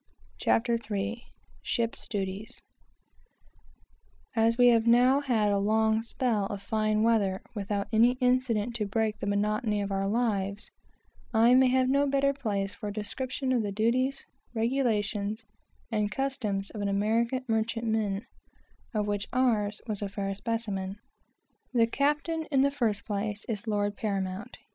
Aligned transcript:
CHAPTER 0.39 0.79
III 0.91 1.23
SHIP'S 1.61 2.07
DUTIES 2.07 2.55
TROPICS 2.55 2.61
As 4.35 4.57
we 4.57 4.69
had 4.69 4.87
now 4.87 5.21
a 5.29 5.59
long 5.59 6.01
"spell" 6.01 6.47
of 6.47 6.63
fine 6.63 7.03
weather, 7.03 7.43
without 7.53 7.87
any 7.93 8.13
incident 8.13 8.73
to 8.77 8.87
break 8.87 9.19
the 9.19 9.27
monotony 9.27 9.79
of 9.79 9.91
our 9.91 10.07
lives, 10.07 10.71
there 11.33 11.43
can 11.49 11.59
be 11.59 11.85
no 11.85 12.07
better 12.07 12.33
place 12.33 12.75
to 12.79 12.89
describe 12.89 13.29
the 13.61 13.71
duties, 13.71 14.25
regulations, 14.55 15.43
and 15.91 16.11
customs 16.11 16.71
of 16.71 16.81
an 16.81 16.89
American 16.89 17.43
merchantman, 17.47 18.25
of 18.95 19.05
which 19.05 19.27
ours 19.31 19.83
was 19.85 20.01
a 20.01 20.09
fair 20.09 20.33
specimen. 20.33 20.97
The 21.75 21.85
captain, 21.85 22.45
in 22.49 22.61
the 22.61 22.71
first 22.71 23.05
place, 23.05 23.45
is 23.45 23.67
lord 23.67 23.95
paramount. 23.97 24.57